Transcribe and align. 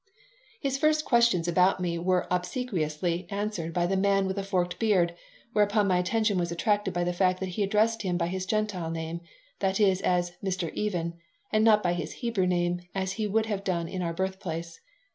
His 0.59 0.79
first 0.79 1.05
questions 1.05 1.47
about 1.47 1.79
me 1.79 1.99
were 1.99 2.25
obsequiously 2.31 3.27
answered 3.29 3.71
by 3.71 3.85
the 3.85 3.95
man 3.95 4.25
with 4.25 4.35
the 4.35 4.41
forked 4.43 4.79
beard, 4.79 5.13
whereupon 5.53 5.87
my 5.87 5.99
attention 5.99 6.39
was 6.39 6.51
attracted 6.51 6.91
by 6.91 7.03
the 7.03 7.13
fact 7.13 7.39
that 7.39 7.49
he 7.49 7.61
addressed 7.61 8.01
him 8.01 8.17
by 8.17 8.25
his 8.25 8.47
Gentile 8.47 8.89
name 8.89 9.21
that 9.59 9.79
is, 9.79 10.01
as 10.01 10.31
"Mr. 10.43 10.73
Even," 10.73 11.19
and 11.51 11.63
not 11.63 11.83
by 11.83 11.93
his 11.93 12.13
Hebrew 12.13 12.47
name, 12.47 12.79
as 12.95 13.11
he 13.11 13.27
would 13.27 13.45
have 13.45 13.63
done 13.63 13.87
in 13.87 14.01
our 14.01 14.11
birthplace. 14.15 14.79